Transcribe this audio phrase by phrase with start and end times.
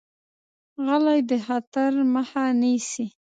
[0.85, 3.05] غلی، د خطر مخه نیسي.